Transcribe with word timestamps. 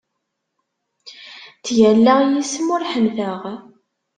Ttgallaɣ 1.57 2.19
yis-m 2.29 2.67
ur 2.75 2.83
ḥenteɣ. 2.91 3.41